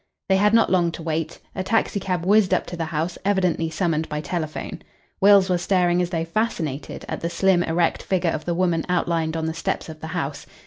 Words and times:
They 0.29 0.37
had 0.37 0.55
not 0.55 0.71
long 0.71 0.91
to 0.93 1.03
wait. 1.03 1.37
A 1.53 1.61
taxicab 1.61 2.25
whizzed 2.25 2.55
up 2.55 2.65
to 2.65 2.75
the 2.75 2.85
house, 2.85 3.19
evidently 3.23 3.69
summoned 3.69 4.09
by 4.09 4.19
telephone. 4.19 4.81
Wills 5.19 5.47
was 5.47 5.61
staring 5.61 6.01
as 6.01 6.09
though 6.09 6.25
fascinated 6.25 7.05
at 7.07 7.21
the 7.21 7.29
slim, 7.29 7.61
erect 7.61 8.01
figure 8.01 8.31
of 8.31 8.45
the 8.45 8.55
woman 8.55 8.83
outlined 8.89 9.37
on 9.37 9.45
the 9.45 9.53
steps 9.53 9.89
of 9.89 9.99
the 9.99 10.07
house. 10.17 10.47